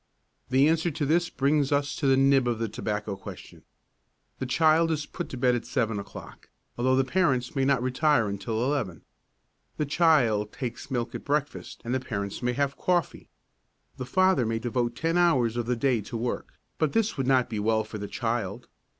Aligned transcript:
The 0.49 0.67
answer 0.67 0.89
to 0.89 1.05
this 1.05 1.29
brings 1.29 1.71
us 1.71 1.95
to 1.97 2.07
the 2.07 2.17
nib 2.17 2.47
of 2.47 2.57
the 2.57 2.67
tobacco 2.67 3.15
question. 3.15 3.61
The 4.39 4.47
child 4.47 4.89
is 4.89 5.05
put 5.05 5.29
to 5.29 5.37
bed 5.37 5.53
at 5.53 5.63
seven 5.63 5.99
o'clock, 5.99 6.49
although 6.75 6.95
the 6.95 7.03
parents 7.03 7.55
may 7.55 7.65
not 7.65 7.83
retire 7.83 8.27
until 8.27 8.63
eleven. 8.63 9.03
The 9.77 9.85
child 9.85 10.51
takes 10.53 10.89
milk 10.89 11.13
at 11.13 11.23
breakfast 11.23 11.83
and 11.85 11.93
the 11.93 11.99
parents 11.99 12.41
may 12.41 12.53
have 12.53 12.77
coffee. 12.77 13.29
The 13.97 14.07
father 14.07 14.43
may 14.47 14.57
devote 14.57 14.95
ten 14.95 15.19
hours 15.19 15.55
of 15.55 15.67
the 15.67 15.75
day 15.75 16.01
to 16.01 16.17
work, 16.17 16.53
but 16.79 16.93
this 16.93 17.15
would 17.15 17.27
not 17.27 17.47
be 17.47 17.59
well 17.59 17.83
for 17.83 17.99
the 17.99 18.07
child. 18.07 18.67